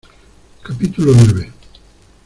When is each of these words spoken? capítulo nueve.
capítulo 0.63 1.13
nueve. 1.13 1.51